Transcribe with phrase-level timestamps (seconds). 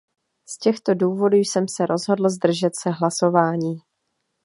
[0.45, 3.77] Z těchto důvodů jsem se rozhodl zdržet se hlasování.